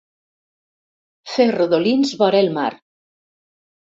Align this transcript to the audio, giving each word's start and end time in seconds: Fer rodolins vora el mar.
Fer 1.33 1.45
rodolins 1.55 2.13
vora 2.21 2.39
el 2.47 2.49
mar. 2.57 2.71